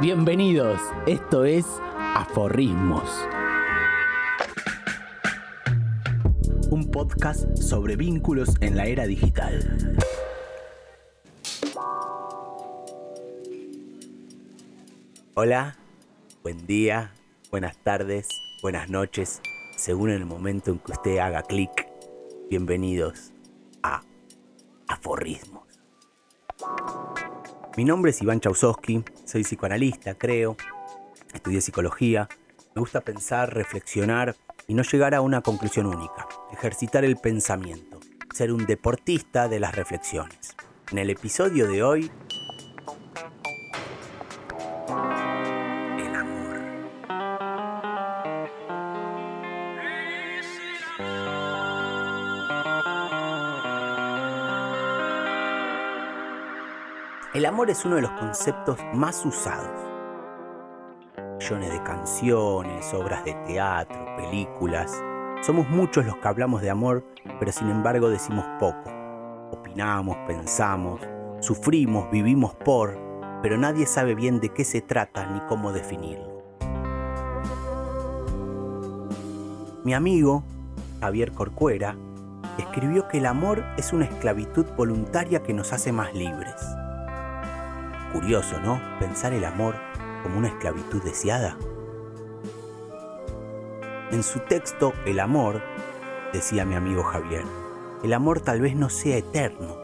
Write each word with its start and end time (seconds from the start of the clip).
Bienvenidos, 0.00 0.80
esto 1.08 1.44
es 1.44 1.66
Aforrismos. 1.98 3.26
Un 6.70 6.88
podcast 6.92 7.56
sobre 7.56 7.96
vínculos 7.96 8.50
en 8.60 8.76
la 8.76 8.86
era 8.86 9.08
digital. 9.08 9.98
Hola, 15.34 15.76
buen 16.44 16.64
día, 16.68 17.12
buenas 17.50 17.76
tardes, 17.78 18.28
buenas 18.62 18.88
noches, 18.88 19.42
según 19.76 20.10
el 20.10 20.24
momento 20.24 20.70
en 20.70 20.78
que 20.78 20.92
usted 20.92 21.18
haga 21.18 21.42
clic. 21.42 21.88
Bienvenidos 22.48 23.32
a 23.82 24.02
Aforrismos. 24.86 25.64
Mi 27.76 27.84
nombre 27.84 28.12
es 28.12 28.22
Iván 28.22 28.38
Chausowski, 28.38 29.02
soy 29.28 29.42
psicoanalista, 29.44 30.14
creo, 30.14 30.56
estudié 31.34 31.60
psicología, 31.60 32.28
me 32.74 32.80
gusta 32.80 33.02
pensar, 33.02 33.52
reflexionar 33.52 34.34
y 34.66 34.72
no 34.72 34.82
llegar 34.82 35.14
a 35.14 35.20
una 35.20 35.42
conclusión 35.42 35.84
única, 35.84 36.26
ejercitar 36.50 37.04
el 37.04 37.18
pensamiento, 37.18 38.00
ser 38.34 38.52
un 38.52 38.64
deportista 38.64 39.46
de 39.46 39.60
las 39.60 39.74
reflexiones. 39.74 40.56
En 40.90 40.96
el 40.96 41.10
episodio 41.10 41.68
de 41.68 41.82
hoy 41.82 42.10
amor 57.48 57.70
es 57.70 57.84
uno 57.84 57.96
de 57.96 58.02
los 58.02 58.10
conceptos 58.12 58.78
más 58.92 59.24
usados. 59.24 59.70
Millones 61.38 61.72
de 61.72 61.82
canciones, 61.82 62.92
obras 62.92 63.24
de 63.24 63.32
teatro, 63.46 63.98
películas. 64.16 65.02
Somos 65.40 65.68
muchos 65.70 66.04
los 66.04 66.16
que 66.16 66.28
hablamos 66.28 66.60
de 66.60 66.68
amor, 66.68 67.04
pero 67.38 67.50
sin 67.50 67.70
embargo 67.70 68.10
decimos 68.10 68.44
poco. 68.60 68.90
Opinamos, 69.50 70.16
pensamos, 70.26 71.00
sufrimos, 71.40 72.10
vivimos 72.10 72.54
por, 72.54 72.98
pero 73.42 73.56
nadie 73.56 73.86
sabe 73.86 74.14
bien 74.14 74.40
de 74.40 74.50
qué 74.50 74.64
se 74.64 74.82
trata 74.82 75.26
ni 75.26 75.40
cómo 75.48 75.72
definirlo. 75.72 76.42
Mi 79.84 79.94
amigo, 79.94 80.44
Javier 81.00 81.32
Corcuera, 81.32 81.96
escribió 82.58 83.08
que 83.08 83.18
el 83.18 83.26
amor 83.26 83.64
es 83.78 83.94
una 83.94 84.04
esclavitud 84.04 84.66
voluntaria 84.76 85.42
que 85.42 85.54
nos 85.54 85.72
hace 85.72 85.92
más 85.92 86.12
libres. 86.12 86.54
Curioso, 88.12 88.58
¿no? 88.60 88.80
Pensar 88.98 89.32
el 89.32 89.44
amor 89.44 89.74
como 90.22 90.38
una 90.38 90.48
esclavitud 90.48 91.02
deseada. 91.02 91.56
En 94.10 94.22
su 94.22 94.40
texto, 94.40 94.94
El 95.04 95.20
amor, 95.20 95.60
decía 96.32 96.64
mi 96.64 96.74
amigo 96.74 97.02
Javier, 97.02 97.44
el 98.02 98.12
amor 98.14 98.40
tal 98.40 98.60
vez 98.60 98.74
no 98.74 98.88
sea 98.88 99.18
eterno, 99.18 99.76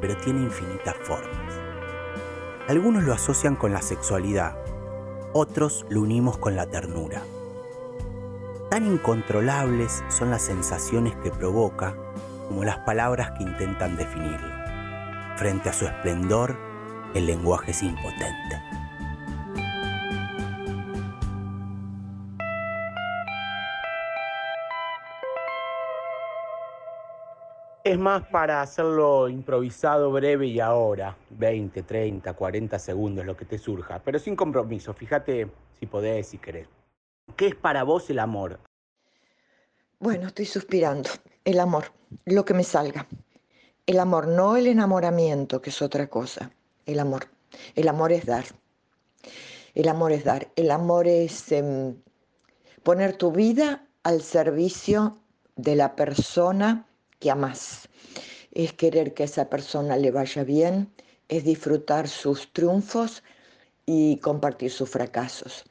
pero 0.00 0.16
tiene 0.18 0.42
infinitas 0.42 0.96
formas. 1.02 1.54
Algunos 2.68 3.04
lo 3.04 3.14
asocian 3.14 3.56
con 3.56 3.72
la 3.72 3.80
sexualidad, 3.80 4.56
otros 5.32 5.86
lo 5.88 6.02
unimos 6.02 6.36
con 6.36 6.56
la 6.56 6.66
ternura. 6.66 7.22
Tan 8.70 8.86
incontrolables 8.86 10.04
son 10.08 10.30
las 10.30 10.42
sensaciones 10.42 11.16
que 11.16 11.30
provoca 11.30 11.94
como 12.48 12.64
las 12.64 12.78
palabras 12.80 13.32
que 13.32 13.44
intentan 13.44 13.96
definirlo. 13.96 14.54
Frente 15.36 15.70
a 15.70 15.72
su 15.72 15.86
esplendor, 15.86 16.69
el 17.14 17.26
lenguaje 17.26 17.72
es 17.72 17.82
impotente. 17.82 18.60
Es 27.82 27.98
más 27.98 28.24
para 28.26 28.60
hacerlo 28.60 29.28
improvisado, 29.28 30.12
breve 30.12 30.46
y 30.46 30.60
ahora, 30.60 31.16
20, 31.30 31.82
30, 31.82 32.34
40 32.34 32.78
segundos, 32.78 33.24
lo 33.24 33.36
que 33.36 33.46
te 33.46 33.58
surja, 33.58 34.00
pero 34.04 34.18
sin 34.18 34.36
compromiso, 34.36 34.92
fíjate 34.92 35.48
si 35.78 35.86
podés, 35.86 36.28
si 36.28 36.38
querés. 36.38 36.68
¿Qué 37.36 37.48
es 37.48 37.54
para 37.54 37.82
vos 37.82 38.10
el 38.10 38.18
amor? 38.18 38.60
Bueno, 39.98 40.28
estoy 40.28 40.44
suspirando. 40.44 41.08
El 41.44 41.58
amor, 41.58 41.84
lo 42.26 42.44
que 42.44 42.54
me 42.54 42.64
salga. 42.64 43.06
El 43.86 43.98
amor, 43.98 44.28
no 44.28 44.56
el 44.56 44.66
enamoramiento, 44.66 45.60
que 45.60 45.70
es 45.70 45.80
otra 45.80 46.06
cosa. 46.08 46.50
El 46.86 46.98
amor. 46.98 47.28
El 47.74 47.88
amor 47.88 48.12
es 48.12 48.26
dar. 48.26 48.44
El 49.74 49.88
amor 49.88 50.12
es 50.12 50.24
dar. 50.24 50.50
El 50.56 50.70
amor 50.70 51.06
es 51.06 51.52
eh, 51.52 51.94
poner 52.82 53.16
tu 53.16 53.32
vida 53.32 53.86
al 54.02 54.22
servicio 54.22 55.18
de 55.56 55.76
la 55.76 55.94
persona 55.94 56.86
que 57.18 57.30
amas. 57.30 57.88
Es 58.52 58.72
querer 58.72 59.14
que 59.14 59.22
a 59.22 59.26
esa 59.26 59.48
persona 59.48 59.96
le 59.96 60.10
vaya 60.10 60.42
bien, 60.42 60.92
es 61.28 61.44
disfrutar 61.44 62.08
sus 62.08 62.52
triunfos 62.52 63.22
y 63.86 64.16
compartir 64.18 64.70
sus 64.70 64.90
fracasos. 64.90 65.64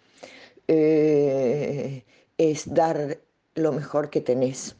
Eh, 0.68 2.06
es 2.38 2.74
dar 2.74 3.20
lo 3.56 3.72
mejor 3.72 4.10
que 4.10 4.22
tenés. 4.22 4.76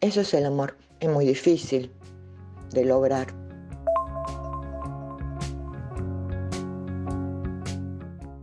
Eso 0.00 0.22
es 0.22 0.34
el 0.34 0.46
amor. 0.46 0.76
Es 0.98 1.08
muy 1.08 1.26
difícil 1.26 1.92
de 2.72 2.84
lograr. 2.84 3.41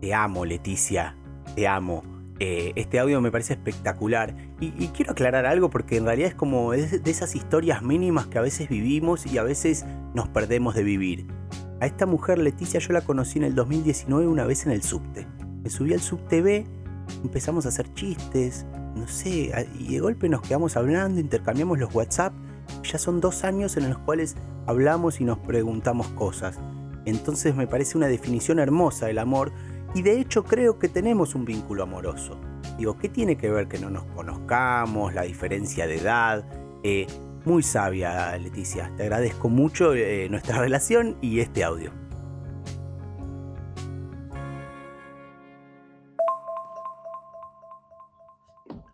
Te 0.09 0.15
amo, 0.15 0.43
Leticia. 0.43 1.15
Te 1.53 1.67
amo. 1.67 2.01
Eh, 2.39 2.73
este 2.75 2.97
audio 2.97 3.21
me 3.21 3.31
parece 3.31 3.53
espectacular. 3.53 4.35
Y, 4.59 4.71
quiero 4.87 5.11
aclarar 5.11 5.45
algo 5.45 5.69
porque 5.69 5.97
en 5.97 6.05
realidad 6.05 6.29
es 6.29 6.33
como 6.33 6.71
de 6.71 6.99
esas 7.05 7.35
historias 7.35 7.83
mínimas 7.83 8.25
que 8.25 8.39
a 8.39 8.41
veces 8.41 8.69
vivimos 8.69 9.27
y 9.27 9.37
a 9.37 9.43
veces 9.43 9.85
nos 10.15 10.27
perdemos 10.27 10.73
de 10.73 10.81
vivir. 10.81 11.27
A 11.79 11.85
esta 11.85 12.07
mujer, 12.07 12.39
Leticia, 12.39 12.79
yo 12.79 12.91
la 12.91 13.01
conocí 13.01 13.37
en 13.37 13.45
el 13.45 13.53
2019 13.53 14.25
una 14.25 14.47
vez 14.47 14.65
en 14.65 14.71
el 14.71 14.81
subte. 14.81 15.27
Me 15.61 15.69
subí 15.69 15.93
al 15.93 16.01
subte 16.01 16.41
B, 16.41 16.65
empezamos 17.23 17.67
a 17.67 17.69
hacer 17.69 17.93
chistes, 17.93 18.65
no 18.95 19.07
sé, 19.07 19.51
y 19.77 19.93
de 19.93 19.99
golpe 19.99 20.27
nos 20.27 20.41
quedamos 20.41 20.75
hablando, 20.75 21.19
intercambiamos 21.19 21.77
los 21.77 21.93
WhatsApp. 21.93 22.33
Ya 22.81 22.97
son 22.97 23.21
dos 23.21 23.43
años 23.43 23.77
en 23.77 23.87
los 23.87 23.99
cuales 23.99 24.35
hablamos 24.65 25.21
y 25.21 25.23
nos 25.23 25.37
preguntamos 25.37 26.07
cosas. 26.07 26.57
Entonces 27.05 27.55
me 27.55 27.67
parece 27.67 27.95
una 27.95 28.07
definición 28.07 28.57
hermosa 28.57 29.05
del 29.05 29.19
amor 29.19 29.51
y 29.95 30.01
de 30.01 30.19
hecho 30.19 30.43
creo 30.43 30.77
que 30.77 30.87
tenemos 30.87 31.35
un 31.35 31.45
vínculo 31.45 31.83
amoroso. 31.83 32.39
Digo, 32.77 32.97
¿qué 32.97 33.09
tiene 33.09 33.37
que 33.37 33.49
ver 33.49 33.67
que 33.67 33.79
no 33.79 33.89
nos 33.89 34.05
conozcamos, 34.05 35.13
la 35.13 35.23
diferencia 35.23 35.87
de 35.87 35.97
edad? 35.97 36.45
Eh, 36.83 37.07
muy 37.45 37.63
sabia, 37.63 38.37
Leticia. 38.37 38.93
Te 38.95 39.03
agradezco 39.03 39.49
mucho 39.49 39.93
eh, 39.95 40.27
nuestra 40.29 40.59
relación 40.61 41.17
y 41.21 41.39
este 41.39 41.63
audio. 41.63 41.91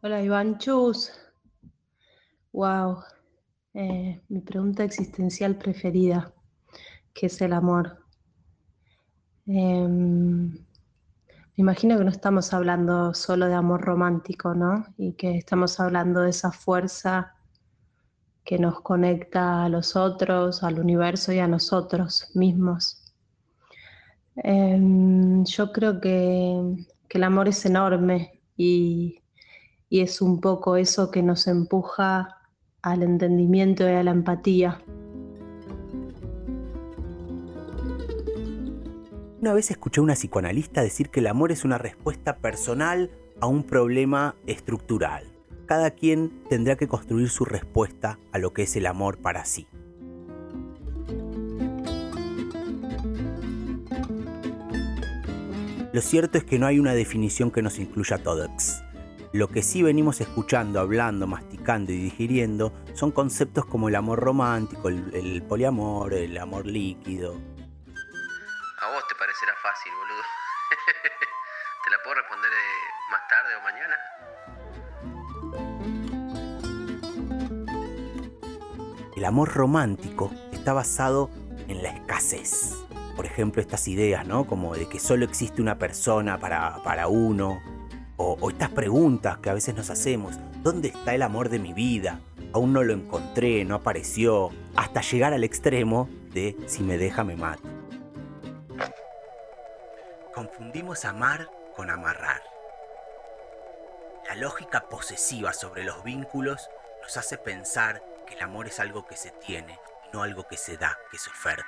Hola 0.01 0.22
Iván 0.22 0.59
Chus. 0.59 1.11
Wow. 2.53 3.03
Eh, 3.73 4.22
mi 4.29 4.39
pregunta 4.39 4.84
existencial 4.84 5.57
preferida, 5.57 6.34
¿qué 7.13 7.25
es 7.25 7.41
el 7.41 7.51
amor? 7.51 8.05
Eh, 9.47 9.88
me 11.57 11.61
imagino 11.61 11.97
que 11.97 12.03
no 12.03 12.11
estamos 12.11 12.53
hablando 12.53 13.13
solo 13.13 13.47
de 13.47 13.53
amor 13.53 13.81
romántico, 13.81 14.53
¿no? 14.53 14.85
Y 14.97 15.13
que 15.13 15.38
estamos 15.38 15.79
hablando 15.79 16.21
de 16.21 16.31
esa 16.31 16.51
fuerza 16.51 17.33
que 18.43 18.59
nos 18.59 18.81
conecta 18.81 19.63
a 19.63 19.69
los 19.69 19.95
otros, 19.95 20.63
al 20.63 20.79
universo 20.79 21.31
y 21.31 21.39
a 21.39 21.47
nosotros 21.47 22.29
mismos. 22.35 23.13
Eh, 24.43 24.78
yo 25.46 25.72
creo 25.72 26.02
que, 26.02 26.75
que, 27.07 27.17
el 27.17 27.23
amor 27.23 27.47
es 27.47 27.66
enorme 27.66 28.41
y, 28.57 29.22
y 29.90 30.02
es 30.02 30.22
un 30.22 30.41
poco 30.41 30.75
eso 30.75 31.09
que 31.09 31.23
nos 31.23 31.47
empuja 31.47 32.37
al 32.81 33.02
entendimiento 33.02 33.90
y 33.90 33.93
a 33.93 34.03
la 34.03 34.11
empatía. 34.11 34.81
Una 39.45 39.53
vez 39.53 39.69
escuché 39.69 39.99
a 39.99 40.03
una 40.03 40.15
psicoanalista 40.15 40.81
decir 40.81 41.11
que 41.11 41.19
el 41.19 41.27
amor 41.27 41.51
es 41.51 41.65
una 41.65 41.77
respuesta 41.77 42.37
personal 42.37 43.11
a 43.39 43.45
un 43.45 43.61
problema 43.61 44.33
estructural. 44.47 45.23
Cada 45.67 45.91
quien 45.91 46.41
tendrá 46.49 46.77
que 46.77 46.87
construir 46.87 47.29
su 47.29 47.45
respuesta 47.45 48.17
a 48.31 48.39
lo 48.39 48.53
que 48.53 48.63
es 48.63 48.75
el 48.75 48.87
amor 48.87 49.19
para 49.19 49.45
sí. 49.45 49.67
Lo 55.93 56.01
cierto 56.01 56.39
es 56.39 56.43
que 56.43 56.57
no 56.57 56.65
hay 56.65 56.79
una 56.79 56.95
definición 56.95 57.51
que 57.51 57.61
nos 57.61 57.77
incluya 57.77 58.15
a 58.15 58.23
todos. 58.23 58.81
Lo 59.31 59.47
que 59.49 59.61
sí 59.61 59.83
venimos 59.83 60.21
escuchando, 60.21 60.79
hablando, 60.79 61.27
masticando 61.27 61.91
y 61.91 61.97
digiriendo 61.97 62.73
son 62.95 63.11
conceptos 63.11 63.67
como 63.67 63.89
el 63.89 63.95
amor 63.95 64.21
romántico, 64.21 64.89
el, 64.89 65.13
el 65.13 65.43
poliamor, 65.43 66.15
el 66.15 66.35
amor 66.39 66.65
líquido. 66.65 67.54
Te 69.07 69.13
parecerá 69.13 69.53
fácil, 69.61 69.91
boludo. 69.93 70.23
¿Te 71.84 71.90
la 71.91 71.97
puedo 72.03 72.16
responder 72.16 72.52
eh, 72.52 72.55
más 73.11 73.22
tarde 73.28 73.55
o 73.55 73.61
mañana? 73.61 73.96
El 79.16 79.25
amor 79.25 79.53
romántico 79.53 80.31
está 80.52 80.73
basado 80.73 81.29
en 81.67 81.84
la 81.84 81.90
escasez. 81.90 82.73
Por 83.16 83.28
ejemplo, 83.28 83.61
estas 83.61 83.87
ideas, 83.87 84.25
¿no? 84.25 84.46
Como 84.46 84.75
de 84.75 84.90
que 84.90 84.99
solo 84.99 85.25
existe 85.25 85.61
una 85.61 85.78
persona 85.78 86.40
para, 86.40 86.81
para 86.84 87.07
uno. 87.07 87.61
O, 88.17 88.37
o 88.41 88.49
estas 88.49 88.72
preguntas 88.72 89.37
que 89.37 89.52
a 89.52 89.53
veces 89.53 89.75
nos 89.75 89.91
hacemos. 89.91 90.35
¿Dónde 90.63 90.87
está 90.87 91.13
el 91.13 91.22
amor 91.22 91.49
de 91.49 91.59
mi 91.59 91.73
vida? 91.73 92.22
Aún 92.53 92.73
no 92.73 92.81
lo 92.84 92.93
encontré, 92.93 93.66
no 93.66 93.75
apareció. 93.75 94.49
Hasta 94.75 95.02
llegar 95.02 95.34
al 95.34 95.43
extremo 95.43 96.09
de 96.34 96.57
si 96.66 96.81
me 96.81 96.97
deja 96.97 97.23
me 97.23 97.35
mato. 97.35 97.84
Confundimos 100.35 101.05
amar 101.05 101.49
con 101.78 101.90
amarrar. 101.90 102.41
La 104.28 104.35
lógica 104.35 104.90
posesiva 104.90 105.53
sobre 105.53 105.85
los 105.85 106.03
vínculos 106.03 106.70
nos 107.02 107.16
hace 107.16 107.37
pensar 107.37 108.03
que 108.28 108.35
el 108.35 108.41
amor 108.41 108.67
es 108.67 108.82
algo 108.82 109.05
que 109.05 109.16
se 109.16 109.32
tiene 109.32 109.79
no 110.11 110.23
algo 110.23 110.46
que 110.46 110.58
se 110.58 110.76
da, 110.76 110.97
que 111.09 111.17
se 111.17 111.29
oferta. 111.29 111.66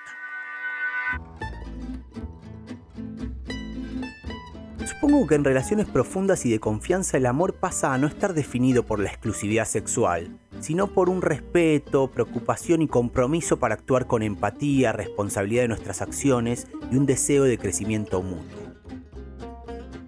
Supongo 4.86 5.28
que 5.28 5.36
en 5.36 5.46
relaciones 5.46 5.88
profundas 5.88 6.46
y 6.46 6.52
de 6.52 6.60
confianza 6.60 7.16
el 7.16 7.26
amor 7.26 7.56
pasa 7.56 7.94
a 7.94 7.98
no 7.98 8.08
estar 8.08 8.34
definido 8.34 8.86
por 8.86 9.00
la 9.00 9.08
exclusividad 9.08 9.66
sexual, 9.66 10.38
sino 10.60 10.88
por 10.88 11.10
un 11.10 11.22
respeto, 11.22 12.08
preocupación 12.12 12.82
y 12.82 12.88
compromiso 12.88 13.58
para 13.58 13.76
actuar 13.76 14.08
con 14.08 14.24
empatía, 14.24 14.92
responsabilidad 14.92 15.64
de 15.64 15.68
nuestras 15.70 16.02
acciones 16.02 16.68
y 16.92 16.98
un 16.98 17.06
deseo 17.06 17.44
de 17.44 17.58
crecimiento 17.58 18.22
mutuo. 18.22 18.68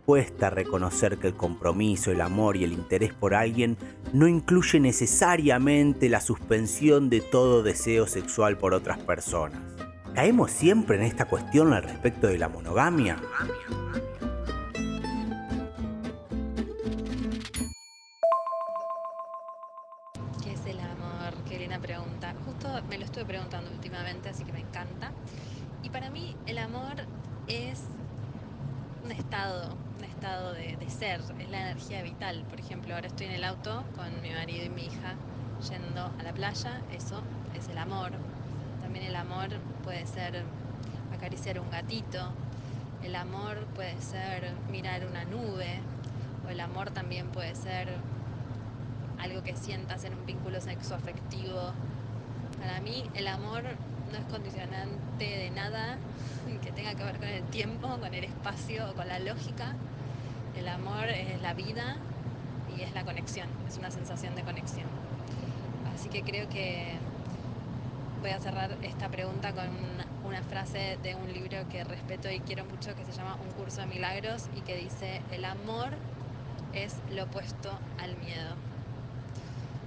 Cuesta 0.06 0.50
reconocer 0.50 1.20
que 1.20 1.28
el 1.28 1.36
compromiso, 1.36 2.12
el 2.12 2.22
amor 2.22 2.58
y 2.58 2.64
el 2.64 2.74
interés 2.74 3.14
por 3.14 3.36
alguien 3.36 3.78
no 4.12 4.28
incluye 4.28 4.80
necesariamente 4.80 6.10
la 6.10 6.20
suspensión 6.20 7.12
de 7.12 7.22
todo 7.22 7.62
deseo 7.62 8.08
sexual 8.08 8.58
por 8.58 8.74
otras 8.74 8.98
personas. 8.98 9.62
¿Caemos 10.16 10.50
siempre 10.50 10.98
en 10.98 11.04
esta 11.04 11.26
cuestión 11.26 11.74
al 11.74 11.84
respecto 11.84 12.26
de 12.26 12.40
la 12.40 12.50
monogamia? 12.50 13.18
Ahora 33.00 33.08
estoy 33.08 33.28
en 33.28 33.32
el 33.32 33.46
auto 33.46 33.82
con 33.96 34.22
mi 34.22 34.30
marido 34.32 34.66
y 34.66 34.70
mi 34.70 34.82
hija 34.88 35.16
yendo 35.70 36.12
a 36.20 36.22
la 36.22 36.34
playa, 36.34 36.82
eso 36.92 37.22
es 37.58 37.70
el 37.70 37.78
amor. 37.78 38.12
También 38.82 39.06
el 39.06 39.16
amor 39.16 39.48
puede 39.86 40.06
ser 40.06 40.44
acariciar 41.16 41.62
un 41.62 41.70
gatito, 41.70 42.30
el 43.02 43.16
amor 43.16 43.66
puede 43.74 43.96
ser 44.02 44.52
mirar 44.70 45.08
una 45.08 45.24
nube, 45.24 45.80
o 46.46 46.50
el 46.50 46.60
amor 46.60 46.92
también 46.92 47.30
puede 47.30 47.56
ser 47.56 47.88
algo 49.18 49.44
que 49.44 49.56
sientas 49.56 50.04
en 50.04 50.16
un 50.16 50.26
vínculo 50.26 50.60
sexoafectivo. 50.60 51.72
Para 52.60 52.82
mí 52.82 53.10
el 53.14 53.30
amor 53.30 53.64
no 54.12 54.18
es 54.18 54.26
condicionante 54.26 55.24
de 55.24 55.50
nada 55.52 55.98
que 56.62 56.74
tenga 56.74 56.96
que 56.96 57.04
ver 57.06 57.16
con 57.16 57.30
el 57.30 57.44
tiempo, 57.46 57.88
con 57.98 58.14
el 58.14 58.26
espacio 58.26 58.90
o 58.90 58.94
con 58.94 59.08
la 59.08 59.20
lógica. 59.20 59.74
El 60.58 60.68
amor 60.68 61.08
es 61.08 61.42
la 61.42 61.54
vida 61.54 61.96
y 62.80 62.84
es 62.84 62.94
la 62.94 63.04
conexión, 63.04 63.48
es 63.68 63.78
una 63.78 63.92
sensación 63.92 64.36
de 64.36 64.44
conexión. 64.44 64.88
Así 65.94 66.10
que 66.10 66.24
creo 66.24 66.48
que 66.50 66.94
voy 68.22 68.32
a 68.32 68.40
cerrar 68.40 68.76
esta 68.82 69.10
pregunta 69.10 69.54
con 69.54 69.68
una, 70.26 70.44
frase 70.50 70.98
de 71.04 71.16
un 71.16 71.32
libro 71.32 71.58
que 71.70 71.84
respeto 71.84 72.30
y 72.32 72.40
quiero 72.40 72.64
mucho 72.66 72.96
que 72.96 73.04
se 73.06 73.12
llama 73.12 73.38
Un 73.44 73.52
curso 73.52 73.82
de 73.82 73.88
milagros 73.88 74.48
y 74.56 74.62
que 74.62 74.78
dice, 74.78 75.22
el 75.32 75.44
amor 75.44 75.90
es 76.74 76.96
lo 77.12 77.24
opuesto 77.24 77.70
al 78.00 78.16
miedo. 78.18 78.56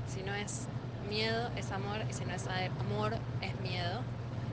Si 0.09 0.23
no 0.23 0.35
es 0.35 0.67
miedo, 1.09 1.51
es 1.57 1.73
amor, 1.73 1.99
y 2.09 2.13
si 2.13 2.25
no 2.27 2.35
es 2.35 2.47
amor, 2.47 3.15
es 3.41 3.59
miedo. 3.61 4.03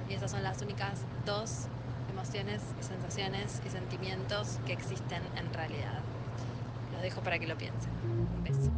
Y 0.10 0.14
esas 0.14 0.32
son 0.32 0.42
las 0.42 0.62
únicas 0.62 1.02
dos 1.26 1.68
emociones 2.12 2.62
sensaciones 2.80 3.62
y 3.66 3.70
sentimientos 3.70 4.58
que 4.66 4.74
existen 4.74 5.22
en 5.38 5.54
realidad. 5.54 6.02
Dejo 7.02 7.22
para 7.22 7.40
que 7.40 7.48
lo 7.48 7.58
piensen. 7.58 7.92
Un 8.04 8.44
beso. 8.44 8.72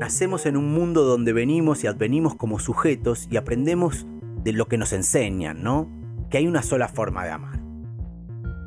Nacemos 0.00 0.46
en 0.46 0.56
un 0.56 0.72
mundo 0.72 1.04
donde 1.04 1.32
venimos 1.32 1.84
y 1.84 1.86
advenimos 1.86 2.34
como 2.34 2.58
sujetos 2.58 3.28
y 3.30 3.36
aprendemos 3.36 4.06
de 4.42 4.52
lo 4.52 4.66
que 4.66 4.78
nos 4.78 4.92
enseñan, 4.92 5.62
¿no? 5.62 5.88
Que 6.30 6.38
hay 6.38 6.46
una 6.46 6.62
sola 6.62 6.88
forma 6.88 7.24
de 7.24 7.30
amar. 7.32 7.60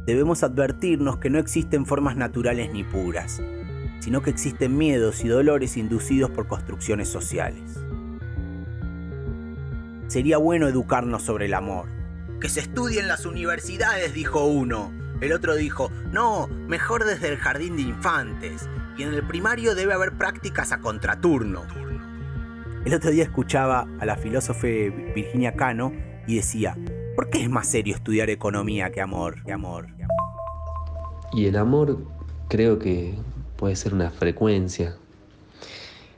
Debemos 0.06 0.44
advertirnos 0.44 1.18
que 1.18 1.30
no 1.30 1.40
existen 1.40 1.86
formas 1.86 2.16
naturales 2.16 2.72
ni 2.74 2.84
puras, 2.84 3.42
sino 4.00 4.22
que 4.22 4.30
existen 4.30 4.78
miedos 4.78 5.24
y 5.24 5.28
dolores 5.28 5.78
inducidos 5.78 6.32
por 6.32 6.48
construcciones 6.48 7.08
sociales. 7.08 7.80
Sería 10.08 10.38
bueno 10.38 10.68
educarnos 10.68 11.24
sobre 11.24 11.46
el 11.46 11.54
amor. 11.54 11.88
Que 12.42 12.50
se 12.50 12.60
estudie 12.60 13.00
en 13.00 13.08
las 13.08 13.26
universidades, 13.26 14.14
dijo 14.14 14.46
uno. 14.46 15.01
El 15.22 15.34
otro 15.34 15.56
dijo, 15.56 15.92
no, 16.12 16.48
mejor 16.48 17.06
desde 17.06 17.30
el 17.30 17.38
jardín 17.38 17.76
de 17.76 17.84
infantes. 17.84 18.68
Y 18.98 19.04
en 19.04 19.14
el 19.14 19.26
primario 19.26 19.76
debe 19.76 19.94
haber 19.94 20.18
prácticas 20.18 20.72
a 20.72 20.80
contraturno. 20.80 21.62
El 22.86 22.96
otro 22.96 23.12
día 23.12 23.24
escuchaba 23.24 23.88
a 24.00 24.06
la 24.08 24.16
filósofa 24.16 24.68
Virginia 24.68 25.56
Cano 25.56 25.94
y 26.26 26.38
decía, 26.38 26.76
¿por 27.16 27.30
qué 27.30 27.44
es 27.44 27.50
más 27.52 27.68
serio 27.68 27.94
estudiar 27.94 28.32
economía 28.32 28.92
que 28.92 29.00
amor? 29.00 29.44
Que 29.44 29.54
amor. 29.54 29.88
Y 31.34 31.46
el 31.46 31.56
amor 31.56 32.00
creo 32.50 32.80
que 32.80 33.14
puede 33.58 33.76
ser 33.76 33.94
una 33.94 34.10
frecuencia 34.10 34.96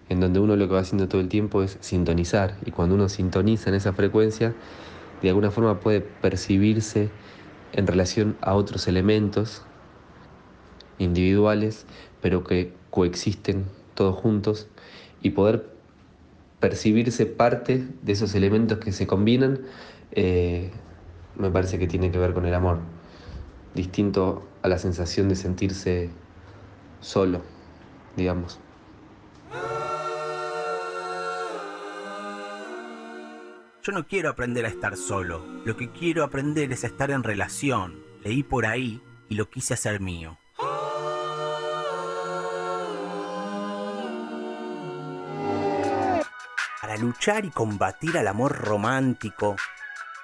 en 0.08 0.22
donde 0.22 0.40
uno 0.40 0.56
lo 0.56 0.68
que 0.68 0.76
va 0.76 0.80
haciendo 0.80 1.10
todo 1.10 1.20
el 1.20 1.28
tiempo 1.28 1.62
es 1.62 1.78
sintonizar 1.82 2.56
y 2.66 2.72
cuando 2.72 2.96
uno 2.96 3.10
sintoniza 3.10 3.70
en 3.70 3.76
esa 3.76 3.92
frecuencia 3.92 4.54
de 5.22 5.30
alguna 5.30 5.52
forma 5.52 5.80
puede 5.80 6.00
percibirse 6.00 7.10
en 7.74 7.88
relación 7.88 8.38
a 8.42 8.56
otros 8.56 8.88
elementos 8.88 9.62
individuales 10.98 11.86
pero 12.22 12.44
que 12.44 12.74
coexisten 12.90 13.66
todos 13.96 14.16
juntos 14.16 14.68
y 15.22 15.32
poder 15.32 15.70
percibirse 16.60 17.26
parte 17.26 17.86
de 18.02 18.12
esos 18.14 18.36
elementos 18.36 18.78
que 18.78 18.92
se 18.92 19.08
combinan 19.08 19.60
eh, 20.12 20.72
me 21.36 21.50
parece 21.50 21.80
que 21.80 21.88
tiene 21.88 22.12
que 22.12 22.20
ver 22.20 22.34
con 22.34 22.46
el 22.46 22.54
amor 22.54 22.80
distinto 23.74 24.44
a 24.62 24.68
la 24.68 24.78
sensación 24.78 25.30
de 25.30 25.36
sentirse 25.36 26.10
solo, 27.00 27.42
digamos. 28.16 28.63
Yo 33.86 33.92
no 33.92 34.08
quiero 34.08 34.30
aprender 34.30 34.64
a 34.64 34.70
estar 34.70 34.96
solo, 34.96 35.46
lo 35.66 35.76
que 35.76 35.92
quiero 35.92 36.24
aprender 36.24 36.72
es 36.72 36.86
a 36.86 36.88
estar 36.88 37.12
en 37.12 37.22
relación. 37.22 38.02
Leí 38.24 38.42
por 38.42 38.66
ahí 38.66 39.04
y 39.28 39.36
lo 39.36 39.50
quise 39.50 39.74
hacer 39.74 40.00
mío. 40.00 40.40
Para 46.80 46.96
luchar 46.98 47.44
y 47.44 47.50
combatir 47.50 48.18
al 48.18 48.30
amor 48.30 48.58
romántico, 48.58 49.58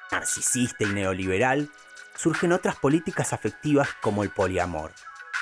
narcisista 0.10 0.86
y 0.86 0.94
neoliberal, 0.94 1.70
surgen 2.16 2.54
otras 2.54 2.78
políticas 2.78 3.34
afectivas 3.34 3.89
como 4.00 4.24
el 4.24 4.30
poliamor. 4.30 4.94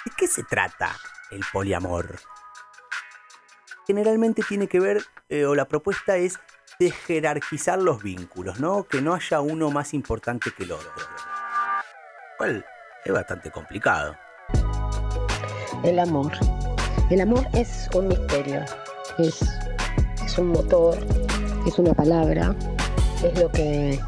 ¿De 0.06 0.12
qué 0.18 0.28
se 0.28 0.42
trata 0.42 0.96
el 1.30 1.46
poliamor? 1.54 2.20
Generalmente 3.86 4.42
tiene 4.42 4.68
que 4.68 4.80
ver, 4.80 5.04
eh, 5.30 5.46
o 5.46 5.54
la 5.54 5.68
propuesta 5.68 6.18
es 6.18 6.40
de 6.80 6.92
jerarquizar 6.92 7.80
los 7.80 8.04
vínculos, 8.04 8.60
¿no? 8.60 8.84
Que 8.84 9.02
no 9.02 9.16
haya 9.16 9.42
uno 9.42 9.72
más 9.72 9.94
importante 9.94 10.52
que 10.56 10.64
el 10.64 10.74
otro. 10.74 10.92
Cual 12.38 12.64
es 13.04 13.12
bastante 13.12 13.50
complicado. 13.50 14.16
El 15.84 15.98
amor. 15.98 16.32
El 17.10 17.22
amor 17.22 17.48
es 17.54 17.90
un 17.96 18.10
misterio, 18.10 18.64
es, 19.18 19.42
es 20.24 20.38
un 20.38 20.50
motor, 20.50 20.98
es 21.66 21.80
una 21.80 21.94
palabra, 21.94 22.56
es 23.24 23.40
lo 23.40 23.50
que 23.50 24.00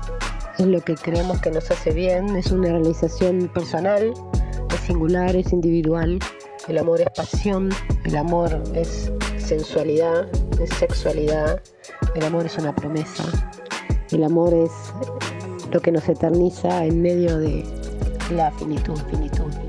es 0.59 0.65
lo 0.65 0.81
que 0.81 0.95
creemos 0.95 1.39
que 1.39 1.51
nos 1.51 1.71
hace 1.71 1.91
bien, 1.91 2.35
es 2.35 2.51
una 2.51 2.67
realización 2.67 3.47
personal, 3.47 4.13
es 4.73 4.79
singular, 4.81 5.33
es 5.35 5.53
individual. 5.53 6.19
El 6.67 6.77
amor 6.77 6.99
es 6.99 7.09
pasión, 7.15 7.69
el 8.03 8.17
amor 8.17 8.61
es 8.75 9.09
sensualidad, 9.38 10.27
es 10.60 10.70
sexualidad, 10.72 11.62
el 12.16 12.24
amor 12.24 12.46
es 12.46 12.58
una 12.58 12.75
promesa, 12.75 13.24
el 14.12 14.24
amor 14.24 14.54
es 14.54 14.72
lo 15.72 15.80
que 15.82 15.92
nos 15.92 16.08
eterniza 16.10 16.86
en 16.86 17.01
medio 17.01 17.38
de 17.38 17.63
la 18.32 18.51
finitud, 18.51 18.98
finitud. 19.10 19.68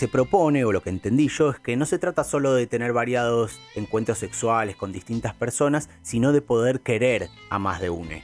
Se 0.00 0.08
propone, 0.08 0.64
o 0.64 0.72
lo 0.72 0.82
que 0.82 0.88
entendí 0.88 1.28
yo, 1.28 1.50
es 1.50 1.60
que 1.60 1.76
no 1.76 1.84
se 1.84 1.98
trata 1.98 2.24
solo 2.24 2.54
de 2.54 2.66
tener 2.66 2.94
variados 2.94 3.60
encuentros 3.74 4.16
sexuales 4.16 4.74
con 4.74 4.92
distintas 4.92 5.34
personas, 5.34 5.90
sino 6.00 6.32
de 6.32 6.40
poder 6.40 6.80
querer 6.80 7.28
a 7.50 7.58
más 7.58 7.82
de 7.82 7.90
una. 7.90 8.22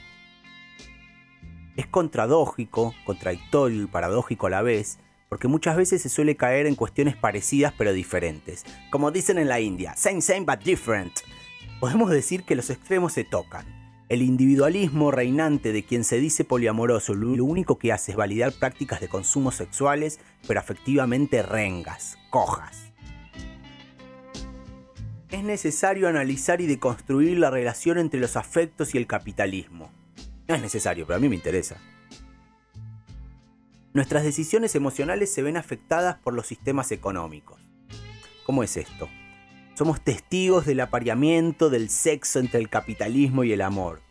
Es 1.75 1.85
contradójico, 1.85 2.95
contradictorio 3.05 3.83
y 3.83 3.85
paradójico 3.85 4.47
a 4.47 4.49
la 4.49 4.63
vez, 4.63 4.97
porque 5.29 5.47
muchas 5.47 5.77
veces 5.77 6.01
se 6.01 6.09
suele 6.09 6.35
caer 6.35 6.65
en 6.65 6.73
cuestiones 6.73 7.15
parecidas 7.15 7.75
pero 7.77 7.93
diferentes. 7.93 8.65
Como 8.89 9.11
dicen 9.11 9.37
en 9.37 9.47
la 9.47 9.59
India, 9.59 9.93
same 9.95 10.21
same 10.21 10.45
but 10.47 10.63
different. 10.63 11.13
Podemos 11.79 12.09
decir 12.09 12.43
que 12.43 12.55
los 12.55 12.71
extremos 12.71 13.13
se 13.13 13.23
tocan. 13.23 13.76
El 14.09 14.21
individualismo 14.21 15.11
reinante 15.11 15.73
de 15.73 15.83
quien 15.83 16.05
se 16.05 16.17
dice 16.17 16.45
poliamoroso 16.45 17.13
lo 17.13 17.43
único 17.43 17.77
que 17.77 17.91
hace 17.91 18.11
es 18.11 18.17
validar 18.17 18.53
prácticas 18.53 19.01
de 19.01 19.09
consumo 19.09 19.51
sexuales, 19.51 20.21
pero 20.47 20.61
afectivamente 20.61 21.43
rengas, 21.43 22.17
cojas. 22.29 22.93
Es 25.29 25.43
necesario 25.43 26.07
analizar 26.07 26.61
y 26.61 26.67
deconstruir 26.67 27.37
la 27.37 27.51
relación 27.51 27.97
entre 27.97 28.21
los 28.21 28.37
afectos 28.37 28.95
y 28.95 28.97
el 28.97 29.07
capitalismo. 29.07 29.91
No 30.47 30.55
es 30.55 30.61
necesario, 30.61 31.05
pero 31.05 31.17
a 31.17 31.19
mí 31.19 31.27
me 31.27 31.35
interesa. 31.35 31.75
Nuestras 33.91 34.23
decisiones 34.23 34.73
emocionales 34.75 35.33
se 35.33 35.41
ven 35.41 35.57
afectadas 35.57 36.15
por 36.15 36.33
los 36.33 36.47
sistemas 36.47 36.93
económicos. 36.93 37.59
¿Cómo 38.45 38.63
es 38.63 38.77
esto? 38.77 39.09
Somos 39.77 40.01
testigos 40.01 40.65
del 40.65 40.79
apareamiento 40.79 41.69
del 41.69 41.91
sexo 41.91 42.39
entre 42.39 42.59
el 42.59 42.67
capitalismo 42.67 43.43
y 43.43 43.53
el 43.53 43.61
amor. 43.61 44.01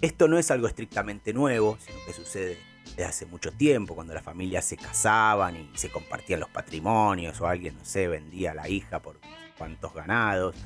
Esto 0.00 0.28
no 0.28 0.38
es 0.38 0.50
algo 0.50 0.66
estrictamente 0.66 1.34
nuevo, 1.34 1.76
sino 1.78 1.98
que 2.06 2.14
sucede 2.14 2.58
desde 2.86 3.04
hace 3.04 3.26
mucho 3.26 3.52
tiempo, 3.52 3.94
cuando 3.94 4.14
las 4.14 4.22
familias 4.22 4.64
se 4.64 4.78
casaban 4.78 5.56
y 5.56 5.70
se 5.74 5.90
compartían 5.90 6.40
los 6.40 6.48
patrimonios, 6.48 7.38
o 7.42 7.46
alguien, 7.46 7.76
no 7.76 7.84
sé, 7.84 8.08
vendía 8.08 8.52
a 8.52 8.54
la 8.54 8.66
hija 8.66 9.00
por 9.00 9.20
cuantos 9.58 9.92
ganados. 9.92 10.56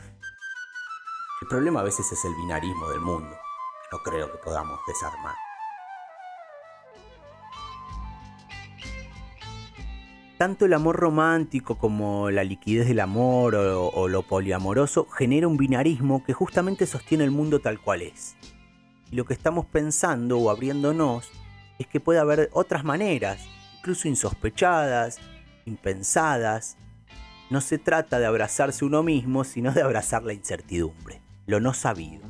El 1.43 1.49
problema 1.49 1.81
a 1.81 1.83
veces 1.83 2.07
es 2.13 2.25
el 2.25 2.35
binarismo 2.37 2.91
del 2.91 3.01
mundo, 3.01 3.37
no 3.91 3.99
creo 4.05 4.31
que 4.31 4.39
podamos 4.39 4.79
desarmar. 4.87 5.48
Tanto 10.39 10.67
el 10.67 10.73
amor 10.73 10.95
romántico 10.95 11.79
como 11.79 12.31
la 12.31 12.45
liquidez 12.45 12.87
del 12.87 13.01
amor 13.01 13.57
o, 13.57 14.07
lo 14.07 14.23
poliamoroso 14.23 15.09
genera 15.09 15.49
un 15.49 15.57
binarismo 15.57 16.23
que 16.23 16.33
justamente 16.33 16.87
sostiene 16.87 17.25
el 17.25 17.33
mundo 17.33 17.59
tal 17.59 17.81
cual 17.81 18.03
es. 18.03 18.37
Y 19.11 19.17
lo 19.17 19.25
que 19.25 19.35
estamos 19.35 19.67
pensando 19.67 20.39
o 20.39 20.51
abriéndonos 20.51 21.29
es 21.81 21.89
que 21.89 21.99
puede 21.99 22.21
haber 22.21 22.51
otras 22.53 22.85
maneras, 22.85 23.41
incluso 23.79 24.07
insospechadas, 24.07 25.19
impensadas. 25.65 26.77
No 27.51 27.61
se 27.61 27.79
trata 27.79 28.21
de 28.21 28.27
abrazarse 28.27 28.85
uno 28.85 29.03
mismo, 29.03 29.43
sino 29.43 29.73
de 29.73 29.83
abrazar 29.83 30.23
la 30.23 30.35
incertidumbre, 30.35 31.21
lo 31.47 31.59
no 31.59 31.75
sabido. 31.75 32.23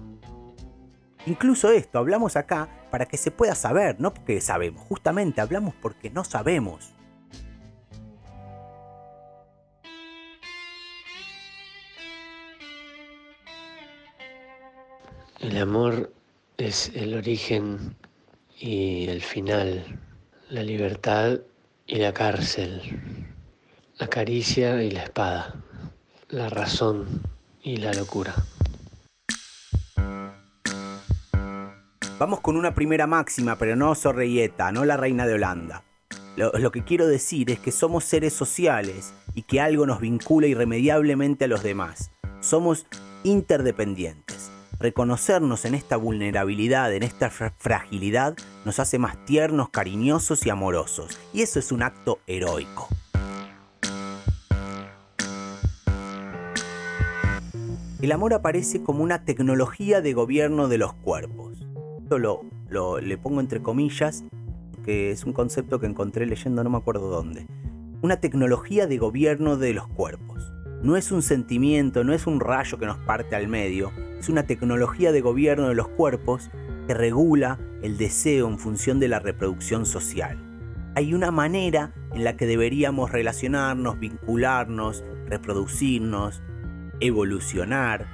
Incluso 1.26 1.72
esto 1.72 1.98
hablamos 1.98 2.36
acá 2.36 2.70
para 2.90 3.04
que 3.04 3.18
se 3.18 3.30
pueda 3.30 3.54
saber, 3.54 4.00
no 4.00 4.14
porque 4.14 4.40
sabemos, 4.40 4.82
justamente 4.88 5.42
hablamos 5.42 5.74
porque 5.74 6.08
no 6.08 6.24
sabemos. 6.24 6.94
El 15.40 15.56
amor 15.56 16.12
es 16.56 16.90
el 16.96 17.14
origen 17.14 17.94
y 18.58 19.06
el 19.06 19.22
final, 19.22 19.84
la 20.50 20.64
libertad 20.64 21.38
y 21.86 21.96
la 21.98 22.12
cárcel, 22.12 22.82
la 23.98 24.08
caricia 24.08 24.82
y 24.82 24.90
la 24.90 25.04
espada, 25.04 25.54
la 26.28 26.48
razón 26.48 27.22
y 27.62 27.76
la 27.76 27.92
locura. 27.92 28.34
Vamos 32.18 32.40
con 32.40 32.56
una 32.56 32.74
primera 32.74 33.06
máxima, 33.06 33.56
pero 33.56 33.76
no 33.76 33.94
Sorreyeta, 33.94 34.72
no 34.72 34.84
la 34.84 34.96
reina 34.96 35.24
de 35.24 35.34
Holanda. 35.34 35.84
Lo, 36.36 36.50
lo, 36.52 36.72
que 36.72 36.82
quiero 36.82 37.06
decir 37.06 37.52
es 37.52 37.60
que 37.60 37.70
somos 37.70 38.02
seres 38.02 38.32
sociales 38.32 39.14
y 39.36 39.42
que 39.42 39.60
algo 39.60 39.86
nos 39.86 40.00
vincula 40.00 40.48
irremediablemente 40.48 41.44
a 41.44 41.48
los 41.48 41.62
demás. 41.62 42.10
Somos 42.40 42.86
interdependientes. 43.22 44.37
Reconocernos 44.80 45.64
en 45.64 45.74
esta 45.74 45.96
vulnerabilidad, 45.96 46.94
en 46.94 47.02
esta 47.02 47.30
fragilidad, 47.30 48.36
nos 48.64 48.78
hace 48.78 49.00
más 49.00 49.24
tiernos, 49.24 49.70
cariñosos 49.70 50.46
y 50.46 50.50
amorosos. 50.50 51.18
Y 51.32 51.42
eso 51.42 51.58
es 51.58 51.72
un 51.72 51.82
acto 51.82 52.20
heroico. 52.28 52.86
El 58.00 58.12
amor 58.12 58.34
aparece 58.34 58.84
como 58.84 59.02
una 59.02 59.24
tecnología 59.24 60.00
de 60.00 60.12
gobierno 60.12 60.68
de 60.68 60.78
los 60.78 60.94
cuerpos. 60.94 61.58
Esto 62.00 62.20
lo, 62.20 63.00
le 63.00 63.18
pongo 63.18 63.40
entre 63.40 63.60
comillas, 63.60 64.22
que 64.84 65.10
es 65.10 65.24
un 65.24 65.32
concepto 65.32 65.80
que 65.80 65.86
encontré 65.86 66.24
leyendo 66.24 66.62
no 66.62 66.70
me 66.70 66.78
acuerdo 66.78 67.08
dónde. 67.08 67.48
Una 68.00 68.20
tecnología 68.20 68.86
de 68.86 68.98
gobierno 68.98 69.56
de 69.56 69.72
los 69.72 69.88
cuerpos. 69.88 70.52
No 70.82 70.96
es 70.96 71.10
un 71.10 71.22
sentimiento, 71.22 72.04
no 72.04 72.12
es 72.12 72.28
un 72.28 72.38
rayo 72.38 72.78
que 72.78 72.86
nos 72.86 72.98
parte 72.98 73.34
al 73.34 73.48
medio, 73.48 73.90
es 74.20 74.28
una 74.28 74.44
tecnología 74.44 75.10
de 75.10 75.20
gobierno 75.20 75.68
de 75.68 75.74
los 75.74 75.88
cuerpos 75.88 76.50
que 76.86 76.94
regula 76.94 77.58
el 77.82 77.98
deseo 77.98 78.46
en 78.46 78.60
función 78.60 79.00
de 79.00 79.08
la 79.08 79.18
reproducción 79.18 79.86
social. 79.86 80.38
Hay 80.94 81.14
una 81.14 81.32
manera 81.32 81.92
en 82.14 82.22
la 82.22 82.36
que 82.36 82.46
deberíamos 82.46 83.10
relacionarnos, 83.10 83.98
vincularnos, 83.98 85.04
reproducirnos, 85.26 86.42
evolucionar. 87.00 88.06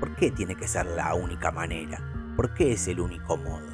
¿Por 0.00 0.16
qué 0.16 0.30
tiene 0.30 0.54
que 0.54 0.68
ser 0.68 0.86
la 0.86 1.14
única 1.14 1.52
manera? 1.52 2.00
¿Por 2.36 2.54
qué 2.54 2.72
es 2.72 2.88
el 2.88 3.00
único 3.00 3.36
modo? 3.36 3.68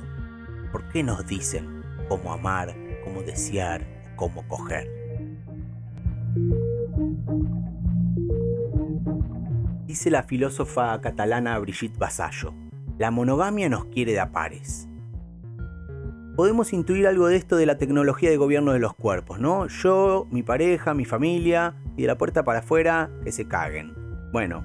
¿Por 0.72 0.88
qué 0.88 1.04
nos 1.04 1.24
dicen 1.24 1.84
cómo 2.08 2.32
amar, 2.32 2.74
cómo 3.04 3.22
desear, 3.22 3.86
cómo 4.16 4.46
coger? 4.48 5.01
Dice 9.92 10.08
la 10.08 10.22
filósofa 10.22 10.98
catalana 11.02 11.58
Brigitte 11.58 11.98
Vasallo, 11.98 12.54
la 12.96 13.10
monogamia 13.10 13.68
nos 13.68 13.84
quiere 13.84 14.12
de 14.12 14.20
a 14.20 14.32
pares. 14.32 14.88
Podemos 16.34 16.72
intuir 16.72 17.06
algo 17.06 17.26
de 17.26 17.36
esto 17.36 17.56
de 17.56 17.66
la 17.66 17.76
tecnología 17.76 18.30
de 18.30 18.38
gobierno 18.38 18.72
de 18.72 18.78
los 18.78 18.94
cuerpos, 18.94 19.38
¿no? 19.38 19.66
Yo, 19.66 20.26
mi 20.30 20.42
pareja, 20.42 20.94
mi 20.94 21.04
familia, 21.04 21.74
y 21.94 22.00
de 22.00 22.08
la 22.08 22.16
puerta 22.16 22.42
para 22.42 22.60
afuera, 22.60 23.10
que 23.22 23.32
se 23.32 23.46
caguen. 23.46 23.92
Bueno, 24.32 24.64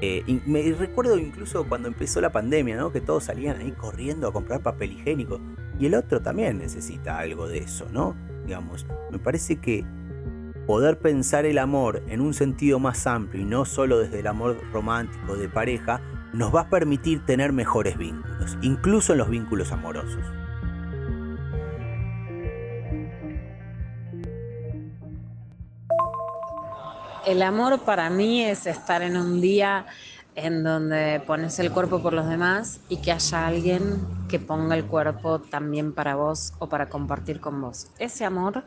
eh, 0.00 0.22
me 0.46 0.62
recuerdo 0.78 1.18
incluso 1.18 1.68
cuando 1.68 1.88
empezó 1.88 2.20
la 2.20 2.30
pandemia, 2.30 2.76
¿no? 2.76 2.92
Que 2.92 3.00
todos 3.00 3.24
salían 3.24 3.56
ahí 3.56 3.72
corriendo 3.72 4.28
a 4.28 4.32
comprar 4.32 4.62
papel 4.62 4.92
higiénico. 4.92 5.40
Y 5.80 5.86
el 5.86 5.96
otro 5.96 6.22
también 6.22 6.58
necesita 6.58 7.18
algo 7.18 7.48
de 7.48 7.58
eso, 7.58 7.88
¿no? 7.90 8.14
Digamos, 8.46 8.86
me 9.10 9.18
parece 9.18 9.56
que 9.56 9.84
poder 10.66 10.98
pensar 10.98 11.46
el 11.46 11.58
amor 11.58 12.02
en 12.08 12.20
un 12.20 12.34
sentido 12.34 12.78
más 12.78 13.06
amplio 13.06 13.42
y 13.42 13.44
no 13.44 13.64
solo 13.64 13.98
desde 13.98 14.20
el 14.20 14.26
amor 14.26 14.60
romántico 14.72 15.36
de 15.36 15.48
pareja, 15.48 16.00
nos 16.32 16.54
va 16.54 16.62
a 16.62 16.68
permitir 16.68 17.24
tener 17.26 17.52
mejores 17.52 17.98
vínculos, 17.98 18.56
incluso 18.62 19.12
en 19.12 19.18
los 19.18 19.28
vínculos 19.28 19.72
amorosos. 19.72 20.24
El 27.26 27.42
amor 27.42 27.80
para 27.80 28.08
mí 28.10 28.42
es 28.42 28.66
estar 28.66 29.02
en 29.02 29.16
un 29.16 29.40
día 29.40 29.86
en 30.34 30.64
donde 30.64 31.22
pones 31.26 31.58
el 31.58 31.70
cuerpo 31.70 32.02
por 32.02 32.12
los 32.12 32.28
demás 32.28 32.80
y 32.88 32.98
que 32.98 33.12
haya 33.12 33.46
alguien 33.46 34.00
que 34.28 34.38
ponga 34.38 34.74
el 34.74 34.86
cuerpo 34.86 35.40
también 35.40 35.92
para 35.92 36.14
vos 36.14 36.54
o 36.58 36.68
para 36.68 36.88
compartir 36.88 37.40
con 37.40 37.60
vos. 37.60 37.88
Ese 37.98 38.24
amor 38.24 38.64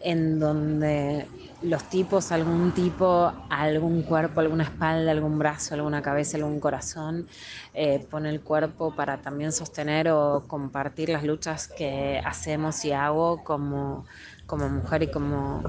en 0.00 0.38
donde 0.38 1.26
los 1.62 1.82
tipos, 1.84 2.30
algún 2.30 2.72
tipo, 2.72 3.32
algún 3.50 4.02
cuerpo, 4.02 4.40
alguna 4.40 4.64
espalda, 4.64 5.10
algún 5.10 5.38
brazo, 5.38 5.74
alguna 5.74 6.02
cabeza, 6.02 6.36
algún 6.36 6.60
corazón, 6.60 7.26
eh, 7.74 8.06
pone 8.10 8.30
el 8.30 8.40
cuerpo 8.40 8.94
para 8.94 9.18
también 9.18 9.52
sostener 9.52 10.08
o 10.10 10.44
compartir 10.46 11.08
las 11.08 11.24
luchas 11.24 11.68
que 11.68 12.20
hacemos 12.24 12.84
y 12.84 12.92
hago 12.92 13.42
como 13.44 14.04
como 14.46 14.66
mujer 14.70 15.02
y 15.02 15.08
como 15.08 15.62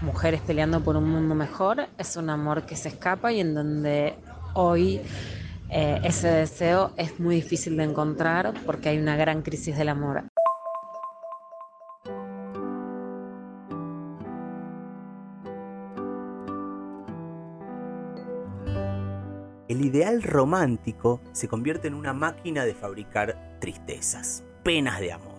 mujeres 0.00 0.40
peleando 0.40 0.82
por 0.82 0.96
un 0.96 1.08
mundo 1.08 1.36
mejor, 1.36 1.86
es 1.96 2.16
un 2.16 2.28
amor 2.28 2.66
que 2.66 2.74
se 2.74 2.88
escapa 2.88 3.32
y 3.32 3.38
en 3.38 3.54
donde 3.54 4.18
hoy 4.54 5.00
eh, 5.68 6.00
ese 6.02 6.26
deseo 6.28 6.92
es 6.96 7.20
muy 7.20 7.36
difícil 7.36 7.76
de 7.76 7.84
encontrar 7.84 8.52
porque 8.66 8.88
hay 8.88 8.98
una 8.98 9.16
gran 9.16 9.42
crisis 9.42 9.76
del 9.78 9.90
amor. 9.90 10.24
Ideal 19.86 20.22
romántico 20.22 21.20
se 21.32 21.48
convierte 21.48 21.88
en 21.88 21.94
una 21.94 22.12
máquina 22.12 22.64
de 22.64 22.74
fabricar 22.74 23.58
tristezas, 23.60 24.44
penas 24.62 25.00
de 25.00 25.12
amor. 25.12 25.36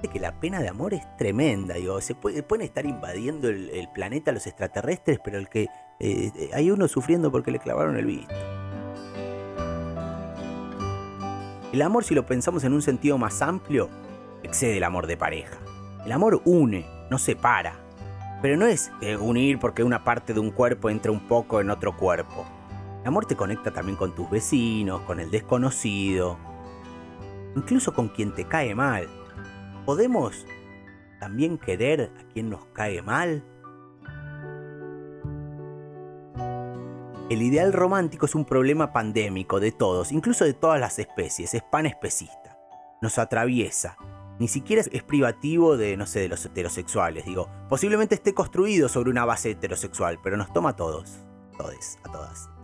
De 0.00 0.08
que 0.08 0.20
la 0.20 0.40
pena 0.40 0.60
de 0.60 0.68
amor 0.68 0.94
es 0.94 1.02
tremenda, 1.16 1.74
digo, 1.74 2.00
se 2.00 2.14
puede, 2.14 2.42
pueden 2.42 2.66
estar 2.66 2.86
invadiendo 2.86 3.48
el, 3.48 3.88
planeta 3.94 4.32
los 4.32 4.46
extraterrestres, 4.46 5.18
pero 5.24 5.38
el 5.38 5.48
que 5.48 5.68
eh, 6.00 6.50
hay 6.52 6.70
uno 6.70 6.86
sufriendo 6.88 7.30
porque 7.30 7.50
le 7.50 7.58
clavaron 7.58 7.96
el 7.96 8.06
visto. 8.06 8.34
El 11.72 11.82
amor, 11.82 12.04
si 12.04 12.14
lo 12.14 12.24
pensamos 12.24 12.64
en 12.64 12.72
un 12.72 12.82
sentido 12.82 13.18
más 13.18 13.42
amplio, 13.42 13.90
excede 14.42 14.78
el 14.78 14.84
amor 14.84 15.06
de 15.06 15.16
pareja. 15.16 15.58
El 16.04 16.12
amor 16.12 16.40
une, 16.44 16.86
no 17.10 17.18
separa. 17.18 17.74
Pero 18.40 18.56
no 18.56 18.66
es 18.66 18.92
eh, 19.00 19.16
unir 19.16 19.58
porque 19.58 19.82
una 19.82 20.04
parte 20.04 20.32
de 20.32 20.40
un 20.40 20.50
cuerpo 20.50 20.88
entra 20.88 21.10
un 21.10 21.26
poco 21.26 21.60
en 21.60 21.70
otro 21.70 21.96
cuerpo. 21.96 22.46
El 23.06 23.10
amor 23.10 23.24
te 23.24 23.36
conecta 23.36 23.70
también 23.70 23.96
con 23.96 24.16
tus 24.16 24.28
vecinos, 24.28 25.02
con 25.02 25.20
el 25.20 25.30
desconocido, 25.30 26.36
incluso 27.54 27.94
con 27.94 28.08
quien 28.08 28.34
te 28.34 28.46
cae 28.46 28.74
mal. 28.74 29.06
¿Podemos 29.84 30.44
también 31.20 31.56
querer 31.56 32.10
a 32.18 32.24
quien 32.32 32.50
nos 32.50 32.64
cae 32.72 33.02
mal? 33.02 33.44
El 37.30 37.42
ideal 37.42 37.72
romántico 37.72 38.26
es 38.26 38.34
un 38.34 38.44
problema 38.44 38.92
pandémico 38.92 39.60
de 39.60 39.70
todos, 39.70 40.10
incluso 40.10 40.44
de 40.44 40.54
todas 40.54 40.80
las 40.80 40.98
especies, 40.98 41.54
es 41.54 41.62
panespecista. 41.62 42.58
Nos 43.00 43.18
atraviesa. 43.18 43.96
Ni 44.40 44.48
siquiera 44.48 44.82
es 44.82 45.02
privativo 45.04 45.76
de, 45.76 45.96
no 45.96 46.06
sé, 46.06 46.18
de 46.18 46.28
los 46.28 46.44
heterosexuales, 46.44 47.24
digo. 47.24 47.48
Posiblemente 47.68 48.16
esté 48.16 48.34
construido 48.34 48.88
sobre 48.88 49.10
una 49.10 49.24
base 49.24 49.52
heterosexual, 49.52 50.18
pero 50.24 50.36
nos 50.36 50.52
toma 50.52 50.70
a 50.70 50.76
todos. 50.76 51.20
Todes, 51.56 52.00
a 52.02 52.10
todas. 52.10 52.55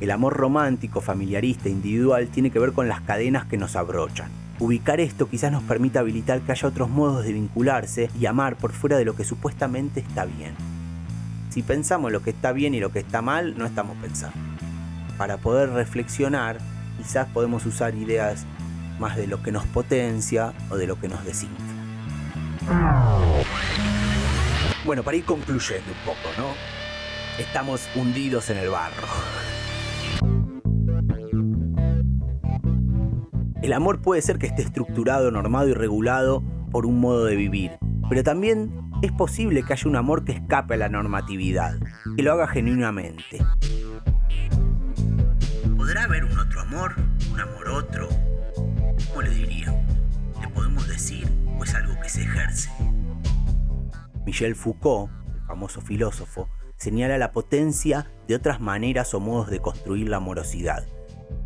El 0.00 0.10
amor 0.10 0.34
romántico, 0.34 1.00
familiarista, 1.00 1.68
individual 1.68 2.28
tiene 2.28 2.50
que 2.50 2.58
ver 2.58 2.72
con 2.72 2.88
las 2.88 3.00
cadenas 3.00 3.46
que 3.46 3.56
nos 3.56 3.74
abrochan. 3.74 4.30
Ubicar 4.58 5.00
esto 5.00 5.28
quizás 5.28 5.50
nos 5.50 5.62
permita 5.62 6.00
habilitar 6.00 6.40
que 6.40 6.52
haya 6.52 6.68
otros 6.68 6.90
modos 6.90 7.24
de 7.24 7.32
vincularse 7.32 8.10
y 8.20 8.26
amar 8.26 8.56
por 8.56 8.72
fuera 8.72 8.96
de 8.96 9.04
lo 9.04 9.16
que 9.16 9.24
supuestamente 9.24 10.00
está 10.00 10.26
bien. 10.26 10.54
Si 11.50 11.62
pensamos 11.62 12.12
lo 12.12 12.22
que 12.22 12.30
está 12.30 12.52
bien 12.52 12.74
y 12.74 12.80
lo 12.80 12.92
que 12.92 12.98
está 12.98 13.22
mal, 13.22 13.56
no 13.56 13.64
estamos 13.64 13.96
pensando. 13.96 14.36
Para 15.16 15.38
poder 15.38 15.70
reflexionar, 15.70 16.58
quizás 16.98 17.26
podemos 17.28 17.64
usar 17.64 17.94
ideas 17.94 18.44
más 18.98 19.16
de 19.16 19.26
lo 19.26 19.42
que 19.42 19.52
nos 19.52 19.64
potencia 19.66 20.52
o 20.70 20.76
de 20.76 20.86
lo 20.86 21.00
que 21.00 21.08
nos 21.08 21.24
desinfla. 21.24 21.73
Bueno, 24.84 25.02
para 25.02 25.16
ir 25.16 25.24
concluyendo 25.24 25.90
un 25.90 25.98
poco, 26.04 26.28
¿no? 26.36 26.54
Estamos 27.38 27.88
hundidos 27.94 28.50
en 28.50 28.58
el 28.58 28.68
barro. 28.68 29.06
El 33.62 33.72
amor 33.72 34.02
puede 34.02 34.20
ser 34.20 34.38
que 34.38 34.46
esté 34.46 34.60
estructurado, 34.60 35.30
normado 35.30 35.68
y 35.68 35.72
regulado 35.72 36.42
por 36.70 36.84
un 36.84 37.00
modo 37.00 37.24
de 37.24 37.34
vivir, 37.34 37.78
pero 38.10 38.22
también 38.22 38.74
es 39.00 39.10
posible 39.10 39.62
que 39.62 39.72
haya 39.72 39.88
un 39.88 39.96
amor 39.96 40.26
que 40.26 40.32
escape 40.32 40.74
a 40.74 40.76
la 40.76 40.90
normatividad, 40.90 41.78
que 42.14 42.22
lo 42.22 42.32
haga 42.32 42.46
genuinamente. 42.46 43.38
¿Podrá 45.78 46.04
haber 46.04 46.26
un 46.26 46.38
otro 46.38 46.60
amor? 46.60 46.94
¿Un 47.32 47.40
amor 47.40 47.68
otro? 47.70 48.08
¿Cómo 49.08 49.22
le 49.22 49.30
diría? 49.30 49.74
¿Le 50.42 50.48
podemos 50.48 50.86
decir 50.86 51.26
o 51.58 51.64
es 51.64 51.74
algo 51.74 51.98
que 52.02 52.10
se 52.10 52.22
ejerce? 52.22 52.68
Michel 54.24 54.54
Foucault, 54.54 55.10
el 55.34 55.46
famoso 55.46 55.80
filósofo, 55.80 56.48
señala 56.76 57.18
la 57.18 57.32
potencia 57.32 58.10
de 58.26 58.34
otras 58.34 58.60
maneras 58.60 59.12
o 59.14 59.20
modos 59.20 59.50
de 59.50 59.60
construir 59.60 60.08
la 60.08 60.16
amorosidad. 60.16 60.86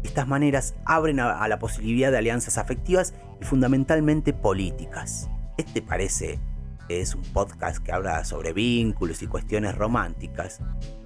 Estas 0.03 0.29
maneras 0.29 0.75
abren 0.85 1.21
a, 1.21 1.47
la 1.49 1.59
posibilidad 1.59 2.11
de 2.11 2.19
alianzas 2.19 2.57
afectivas 2.57 3.14
y 3.41 3.45
fundamentalmente 3.45 4.33
políticas. 4.33 5.29
Este 5.57 5.83
parece 5.83 6.38
que 6.87 7.01
es 7.01 7.14
un 7.14 7.23
podcast 7.23 7.79
que 7.83 7.93
habla 7.93 8.25
sobre 8.25 8.53
vínculos 8.53 9.23
y 9.23 9.27
cuestiones 9.27 9.75
románticas, 9.75 10.61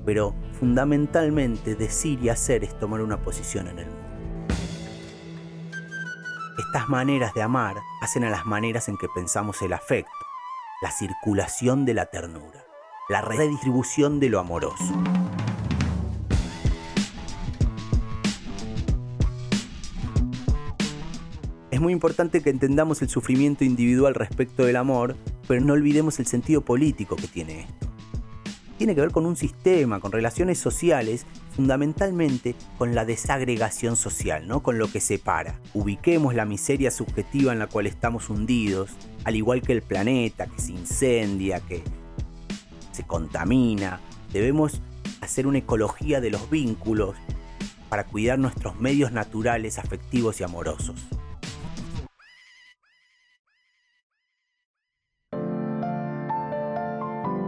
pero 0.04 0.34
fundamentalmente 0.52 1.74
decir 1.74 2.22
y 2.22 2.28
hacer 2.28 2.64
es 2.64 2.78
tomar 2.78 3.00
una 3.00 3.22
posición 3.22 3.68
en 3.68 3.78
el 3.80 3.86
mundo. 3.86 4.02
Estas 6.58 6.88
maneras 6.88 7.34
de 7.34 7.42
amar 7.42 7.76
hacen 8.00 8.24
a 8.24 8.30
las 8.30 8.46
maneras 8.46 8.88
en 8.88 8.96
que 8.96 9.08
pensamos 9.14 9.60
el 9.62 9.72
afecto, 9.72 10.10
la 10.82 10.90
circulación 10.90 11.84
de 11.84 11.94
la 11.94 12.06
ternura, 12.06 12.66
la 13.08 13.20
redistribución 13.20 14.18
de 14.18 14.28
lo 14.28 14.40
amoroso. 14.40 14.92
Es 21.70 21.80
muy 21.80 21.92
importante 21.92 22.42
que 22.42 22.50
entendamos 22.50 23.00
el 23.00 23.08
sufrimiento 23.08 23.62
individual 23.62 24.16
respecto 24.16 24.64
del 24.64 24.74
amor, 24.74 25.16
pero 25.46 25.60
no 25.60 25.72
olvidemos 25.72 26.18
el 26.18 26.26
sentido 26.26 26.62
político 26.62 27.14
que 27.14 27.28
tiene 27.28 27.60
esto. 27.60 27.88
Tiene 28.82 28.96
que 28.96 29.00
ver 29.00 29.12
con 29.12 29.26
un 29.26 29.36
sistema, 29.36 30.00
con 30.00 30.10
relaciones 30.10 30.58
sociales, 30.58 31.24
fundamentalmente 31.54 32.56
con 32.78 32.96
la 32.96 33.04
desagregación 33.04 33.94
social, 33.94 34.48
¿no? 34.48 34.64
con 34.64 34.76
lo 34.76 34.90
que 34.90 34.98
separa. 34.98 35.54
Ubiquemos 35.72 36.34
la 36.34 36.46
miseria 36.46 36.90
subjetiva 36.90 37.52
en 37.52 37.60
la 37.60 37.68
cual 37.68 37.86
estamos 37.86 38.28
hundidos, 38.28 38.90
al 39.22 39.36
igual 39.36 39.62
que 39.62 39.70
el 39.70 39.82
planeta 39.82 40.48
que 40.48 40.60
se 40.60 40.72
incendia, 40.72 41.60
que 41.60 41.84
se 42.90 43.04
contamina. 43.04 44.00
Debemos 44.32 44.82
hacer 45.20 45.46
una 45.46 45.58
ecología 45.58 46.20
de 46.20 46.30
los 46.30 46.50
vínculos 46.50 47.14
para 47.88 48.02
cuidar 48.02 48.40
nuestros 48.40 48.80
medios 48.80 49.12
naturales, 49.12 49.78
afectivos 49.78 50.40
y 50.40 50.42
amorosos. 50.42 51.06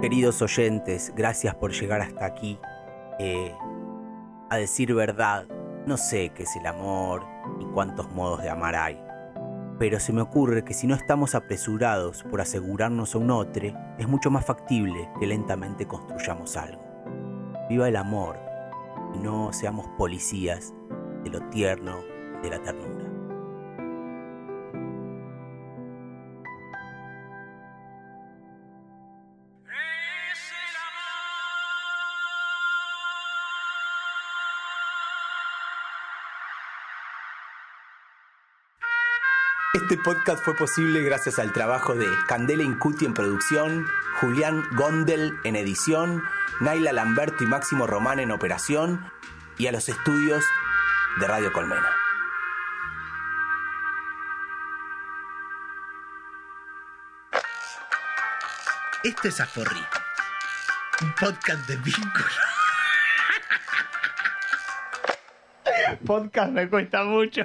Queridos 0.04 0.42
oyentes, 0.42 1.14
gracias 1.16 1.54
por 1.54 1.72
llegar 1.72 2.02
hasta 2.02 2.26
aquí. 2.26 2.58
Eh, 3.18 3.54
a 4.50 4.58
decir 4.58 4.92
verdad, 4.92 5.46
no 5.86 5.96
sé 5.96 6.30
qué 6.34 6.42
es 6.42 6.54
el 6.56 6.66
amor 6.66 7.24
ni 7.56 7.64
cuántos 7.72 8.12
modos 8.12 8.42
de 8.42 8.50
amar 8.50 8.76
hay 8.76 9.00
pero 9.78 9.98
se 9.98 10.12
me 10.12 10.20
ocurre 10.20 10.62
que 10.62 10.74
si 10.74 10.86
no 10.86 10.94
estamos 10.94 11.34
apresurados 11.34 12.22
por 12.24 12.42
asegurarnos 12.42 13.14
a 13.14 13.18
un 13.18 13.30
otro, 13.30 13.72
es 13.98 14.06
mucho 14.06 14.30
más 14.30 14.44
factible 14.44 15.08
que 15.18 15.26
lentamente 15.26 15.86
construyamos 15.86 16.56
algo. 16.58 16.84
Viva 17.70 17.88
el 17.88 17.96
amor 17.96 18.38
y 19.14 19.18
no 19.18 19.54
seamos 19.54 19.86
policías 19.96 20.74
de 21.24 21.30
lo 21.30 21.48
tierno 21.48 21.96
y 22.40 22.44
de 22.44 22.50
la 22.50 22.62
ternura. 22.62 23.03
Este 39.74 39.96
podcast 39.96 40.40
fue 40.44 40.54
posible 40.54 41.02
gracias 41.02 41.40
al 41.40 41.52
trabajo 41.52 41.96
de 41.96 42.06
Candela 42.28 42.62
Incuti 42.62 43.06
en 43.06 43.12
producción, 43.12 43.88
Julián 44.20 44.62
Gondel 44.76 45.36
en 45.42 45.56
edición, 45.56 46.22
Naila 46.60 46.92
Lamberto 46.92 47.42
y 47.42 47.48
Máximo 47.48 47.88
Román 47.88 48.20
en 48.20 48.30
operación 48.30 49.04
y 49.58 49.66
a 49.66 49.72
los 49.72 49.88
estudios 49.88 50.44
de 51.18 51.26
Radio 51.26 51.52
Colmena. 51.52 51.90
Esto 59.02 59.26
es 59.26 59.40
Aforri, 59.40 59.84
un 61.02 61.12
podcast 61.14 61.68
de 61.68 61.76
vínculo. 61.78 62.24
podcast 66.06 66.52
me 66.52 66.68
cuesta 66.68 67.02
mucho. 67.02 67.42